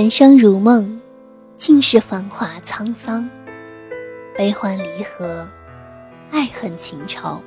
[0.00, 0.98] 人生如梦，
[1.58, 3.28] 尽是繁华沧桑，
[4.34, 5.46] 悲欢离合，
[6.30, 7.38] 爱恨情仇，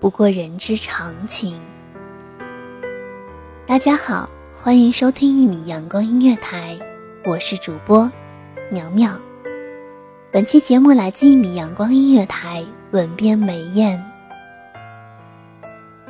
[0.00, 1.56] 不过人之常情。
[3.68, 6.76] 大家好，欢迎收听一米阳光音乐台，
[7.24, 8.10] 我是主播
[8.68, 9.12] 苗苗。
[10.32, 14.04] 本期节目来自一米阳光音乐台，文编梅艳。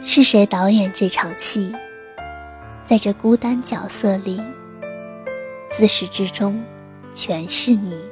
[0.00, 1.70] 是谁导演这场戏？
[2.86, 4.40] 在这孤单角色里。
[5.68, 6.62] 自始至终，
[7.12, 8.02] 全是你。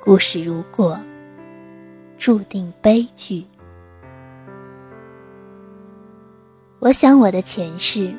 [0.00, 0.98] 故事如果
[2.18, 3.44] 注定悲剧，
[6.80, 8.12] 我想我的前世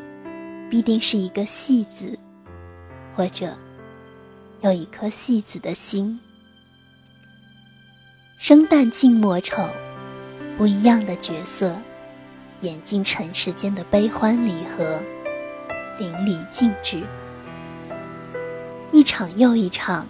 [0.70, 2.18] 必定是一个戏子，
[3.16, 3.54] 或者
[4.62, 6.20] 有一颗戏子的心。
[8.38, 9.68] 生旦净末丑，
[10.58, 11.76] 不一样的角色，
[12.62, 15.02] 演尽尘世间的悲欢离合，
[15.98, 17.04] 淋漓尽致。
[18.92, 20.08] 一场又一场，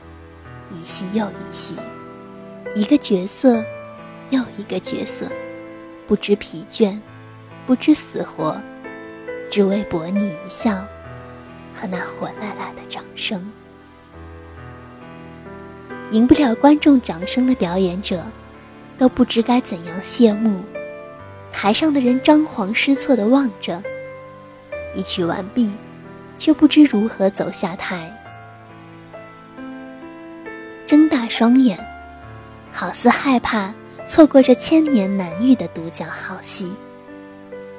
[0.71, 1.75] 一戏又一戏，
[2.75, 3.63] 一个角色
[4.29, 5.27] 又一个角色，
[6.07, 6.97] 不知疲倦，
[7.65, 8.59] 不知死活，
[9.51, 10.71] 只为博你一笑
[11.75, 13.51] 和那火辣辣的掌声。
[16.11, 18.23] 赢不了观众掌声的表演者，
[18.97, 20.63] 都不知该怎样谢幕。
[21.51, 23.83] 台上的人张皇失措地望着，
[24.95, 25.71] 一曲完毕，
[26.37, 28.15] 却不知如何走下台。
[31.29, 31.79] 双眼，
[32.71, 33.73] 好似害怕
[34.05, 36.73] 错过这千年难遇的独角好戏。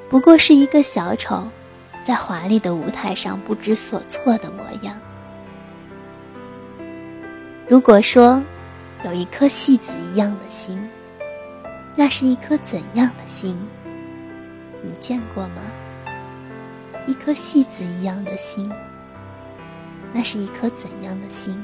[0.08, 1.42] 不过是一个小丑，
[2.04, 4.96] 在华丽的舞台上不知所措的模样。
[7.68, 8.42] 如果说
[9.04, 10.88] 有一颗戏子一样的心，
[11.96, 13.56] 那是一颗怎样的心？
[14.82, 15.62] 你见过吗？
[17.06, 18.70] 一颗戏子一样的心，
[20.12, 21.60] 那是一颗怎样的心？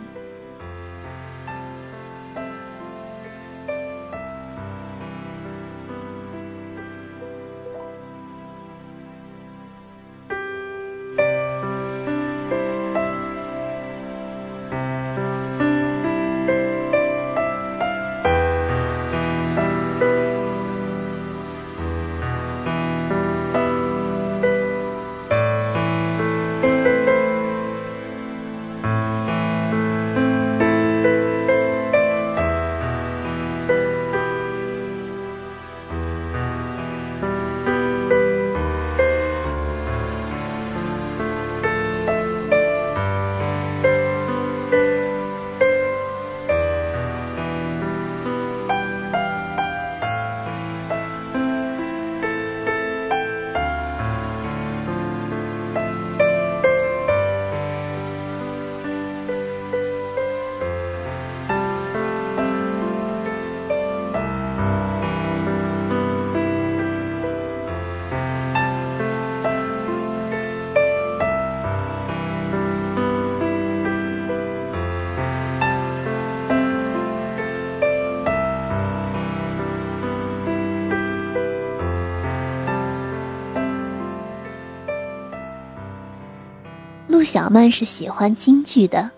[87.26, 89.10] 小曼是喜欢京剧的，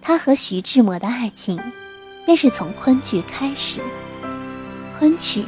[0.00, 1.60] 她和徐志摩的爱情，
[2.24, 3.80] 便是从昆剧开始。
[4.96, 5.44] 昆曲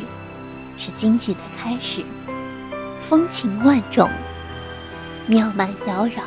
[0.77, 2.03] 是京剧的开始，
[3.01, 4.11] 风情万种，
[5.29, 6.19] 妙曼妖娆。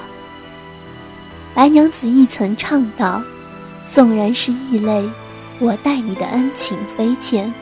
[1.53, 3.21] 白娘子亦曾唱道
[3.85, 5.09] ：“纵然是异类，
[5.59, 7.53] 我待你的恩情非浅，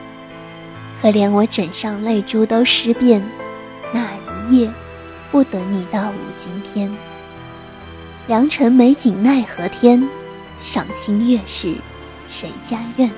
[1.02, 3.28] 可怜我枕上泪珠都湿遍，
[3.92, 4.08] 那
[4.48, 4.72] 一夜
[5.32, 6.96] 不等你到五更天。
[8.27, 10.06] 良辰美景奈何天，
[10.59, 11.74] 赏心悦事
[12.29, 13.09] 谁家院？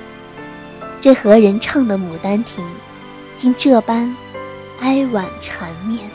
[1.00, 2.64] 这何人唱的《牡丹亭》，
[3.36, 4.14] 竟这般
[4.78, 6.08] 哀婉缠绵？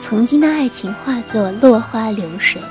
[0.00, 2.62] 曾经的爱情化作落花流水，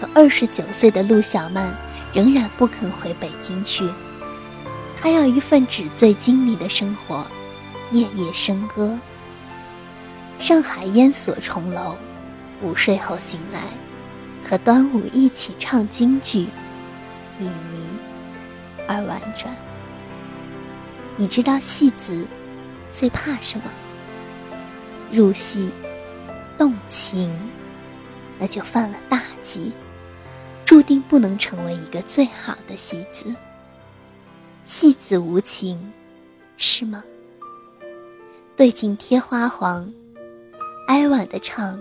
[0.00, 1.74] 可二十九岁的陆小曼
[2.12, 3.90] 仍然不肯回北京去。
[5.00, 7.26] 她要一份纸醉金迷的生活，
[7.90, 8.96] 夜夜笙歌。
[10.38, 11.96] 上海烟锁重楼，
[12.62, 13.62] 午睡后醒来。
[14.48, 16.46] 和端午一起唱京剧，
[17.38, 17.50] 旖旎
[18.88, 19.54] 而婉转。
[21.18, 22.24] 你知道戏子
[22.90, 23.64] 最怕什么？
[25.12, 25.70] 入戏
[26.56, 27.30] 动情，
[28.38, 29.70] 那就犯了大忌，
[30.64, 33.26] 注定不能成为一个最好的戏子。
[34.64, 35.92] 戏子无情，
[36.56, 37.04] 是吗？
[38.56, 39.92] 对镜贴花黄，
[40.86, 41.78] 哀婉的唱。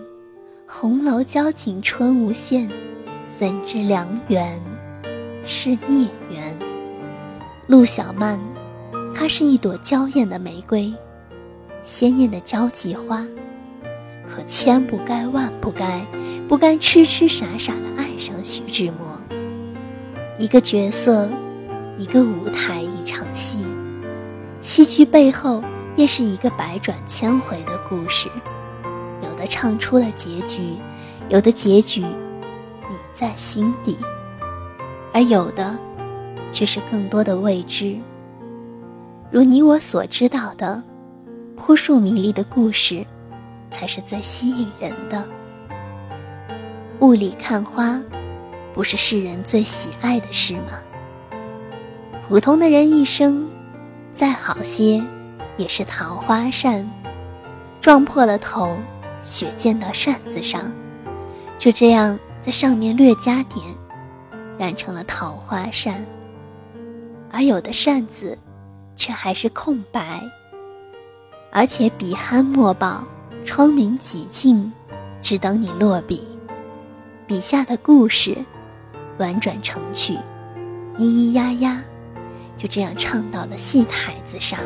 [0.70, 2.70] 红楼交景春无限，
[3.40, 4.62] 怎知良缘
[5.46, 6.60] 是孽缘？
[7.68, 8.38] 陆小曼，
[9.16, 10.94] 她是一朵娇艳的玫瑰，
[11.86, 13.26] 鲜艳的交际花，
[14.28, 16.06] 可千不该万不该，
[16.50, 19.20] 不该痴痴傻傻的爱上徐志摩。
[20.38, 21.32] 一个角色，
[21.98, 23.66] 一个舞台，一场戏，
[24.60, 25.64] 戏剧背后
[25.96, 28.28] 便是一个百转千回的故事。
[29.38, 30.76] 的唱出了结局，
[31.30, 33.98] 有的结局你在心底，
[35.14, 35.78] 而有的
[36.52, 37.96] 却是更多的未知。
[39.30, 40.82] 如你我所知道的，
[41.56, 43.06] 扑朔迷离的故事，
[43.70, 45.24] 才是最吸引人的。
[47.00, 48.02] 雾里看花，
[48.74, 50.80] 不是世人最喜爱的事吗？
[52.28, 53.48] 普通的人一生，
[54.12, 55.04] 再好些，
[55.58, 56.90] 也是桃花扇，
[57.80, 58.78] 撞破了头。
[59.28, 60.72] 血溅到扇子上，
[61.60, 63.62] 就这样在上面略加点，
[64.58, 66.04] 染成了桃花扇。
[67.30, 68.38] 而有的扇子，
[68.96, 70.24] 却还是空白，
[71.52, 73.04] 而且笔酣墨饱，
[73.44, 74.72] 窗明几净，
[75.22, 76.26] 只等你落笔。
[77.28, 78.38] 笔下的故事，
[79.18, 80.18] 婉转成曲，
[80.96, 81.84] 咿咿呀呀，
[82.56, 84.58] 就这样唱到了戏台子上，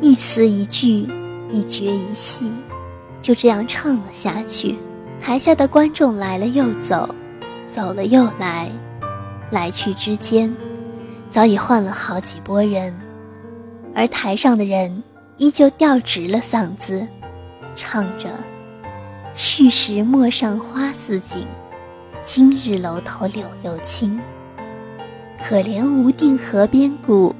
[0.00, 1.06] 一词一句，
[1.52, 2.52] 一绝一戏。
[3.20, 4.78] 就这样唱了下去，
[5.20, 7.08] 台下的观众来了又走，
[7.70, 8.70] 走了又来，
[9.50, 10.54] 来去之间，
[11.28, 12.98] 早已换了好几拨人，
[13.94, 15.02] 而台上的人
[15.36, 17.06] 依旧调直了嗓子，
[17.76, 18.28] 唱着
[19.34, 21.46] ：“去时陌上花似锦，
[22.24, 24.18] 今日楼头柳又青。
[25.42, 27.34] 可怜无定河边骨，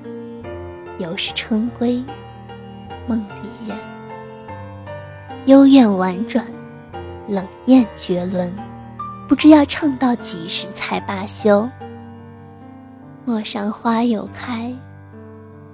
[0.98, 2.02] 犹是春归
[3.06, 3.76] 梦里人。”
[5.46, 6.44] 幽怨婉转，
[7.26, 8.52] 冷艳绝伦，
[9.26, 11.66] 不知要唱到几时才罢休。
[13.24, 14.70] 陌上花又开，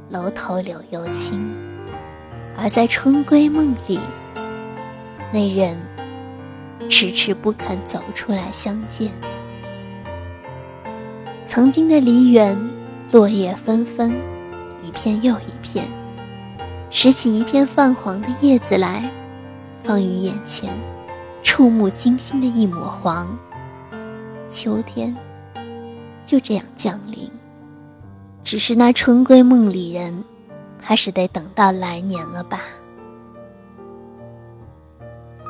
[0.08, 1.52] 楼头柳又青，
[2.56, 3.98] 而在春归梦里，
[5.32, 5.76] 那人
[6.88, 9.10] 迟迟不肯走出来相见。
[11.44, 12.56] 曾经的梨园，
[13.10, 14.16] 落叶纷纷，
[14.80, 15.84] 一片又一片，
[16.88, 19.10] 拾起一片泛黄的叶子来。
[19.86, 20.76] 放于眼前，
[21.44, 23.38] 触目惊心的一抹黄。
[24.50, 25.16] 秋天
[26.24, 27.30] 就这样降临，
[28.42, 30.24] 只是那春归梦里人，
[30.80, 32.62] 还是得等到来年了吧。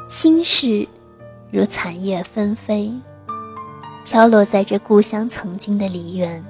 [0.07, 0.87] 心事
[1.51, 2.93] 如残叶纷飞，
[4.05, 6.45] 飘落在这故乡曾经的梨园，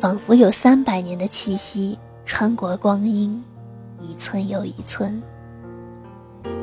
[0.00, 3.40] 仿佛有三百年的气息穿过光阴，
[4.00, 5.22] 一寸又一寸。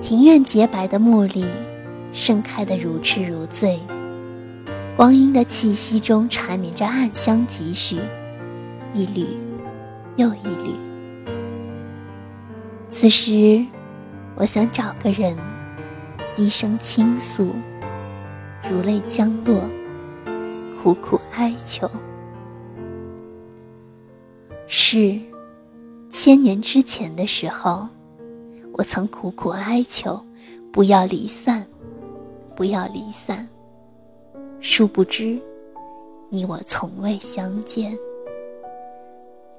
[0.01, 1.45] 庭院洁白的茉莉，
[2.11, 3.79] 盛开的如痴如醉。
[4.95, 7.99] 光阴的气息中缠绵着暗香几许，
[8.93, 9.25] 一缕
[10.17, 10.75] 又一缕。
[12.91, 13.65] 此时，
[14.35, 15.35] 我想找个人，
[16.35, 17.55] 低声倾诉，
[18.69, 19.63] 如泪将落，
[20.81, 21.89] 苦苦哀求。
[24.67, 25.19] 是，
[26.11, 27.87] 千年之前的时候。
[28.75, 30.19] 我曾苦苦哀求，
[30.71, 31.63] 不要离散，
[32.55, 33.47] 不要离散。
[34.61, 35.39] 殊不知，
[36.29, 37.95] 你我从未相见。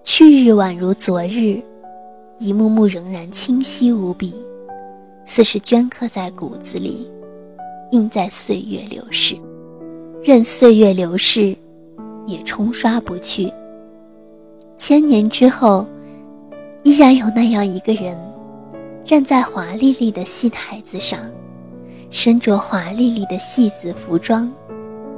[0.03, 1.63] 去日宛如昨日，
[2.41, 4.35] 一幕幕仍然清晰无比，
[5.25, 7.09] 似是镌刻在骨子里，
[7.93, 9.37] 印在岁月流逝。
[10.25, 11.57] 任岁月流逝，
[12.27, 13.53] 也冲刷不去。
[14.77, 15.87] 千年之后，
[16.83, 18.19] 依然有那样一个人，
[19.05, 21.21] 站在华丽丽的戏台子上，
[22.11, 24.51] 身着华丽丽的戏子服装，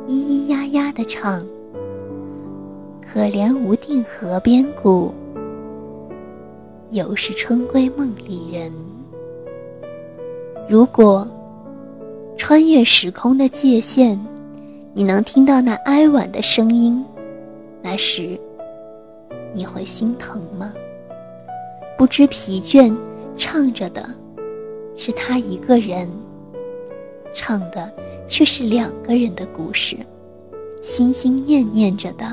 [0.09, 1.47] 咿咿呀呀地唱
[3.01, 5.15] ：“可怜无定河边骨，
[6.91, 8.73] 犹是春闺梦里人。”
[10.69, 11.27] 如果
[12.37, 14.19] 穿越时空的界限，
[14.93, 17.05] 你能听到那哀婉的声音，
[17.81, 18.37] 那时
[19.55, 20.73] 你会心疼吗？
[21.97, 22.93] 不知疲倦，
[23.37, 24.09] 唱着的
[24.97, 26.09] 是他一个人，
[27.35, 27.93] 唱的
[28.27, 29.97] 却是两个人的故事，
[30.83, 32.25] 心心念念着的，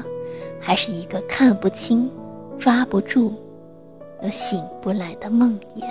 [0.59, 2.09] 还是一个看不清、
[2.57, 3.33] 抓不住、
[4.21, 5.83] 又醒不来的梦魇。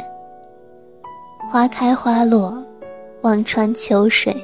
[1.50, 2.56] 花开花落，
[3.20, 4.34] 望穿秋水，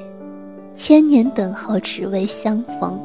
[0.75, 2.99] 千年等候只为相逢。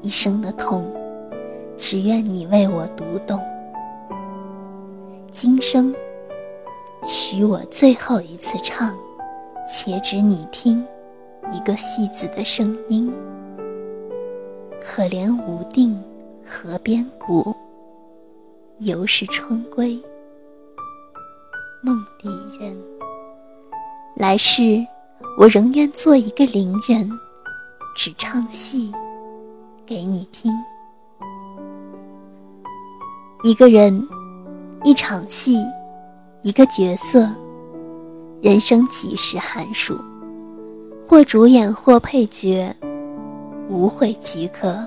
[0.00, 0.90] 一生的痛，
[1.76, 3.38] 只愿你为我读懂。
[5.30, 5.94] 今生，
[7.06, 8.96] 许我最后一次唱，
[9.66, 10.84] 且只你听，
[11.52, 13.12] 一个戏子的声音。
[14.82, 16.02] 可怜无定
[16.46, 17.54] 河边骨，
[18.78, 20.00] 犹是春归。
[21.82, 22.76] 梦里人，
[24.16, 24.84] 来世
[25.38, 27.08] 我仍愿做一个伶人，
[27.96, 28.92] 只唱戏
[29.86, 30.52] 给你听。
[33.44, 34.06] 一个人，
[34.82, 35.64] 一场戏，
[36.42, 37.28] 一个角色，
[38.40, 39.98] 人生几时寒暑？
[41.04, 42.72] 或主演，或配角，
[43.68, 44.86] 无悔即可。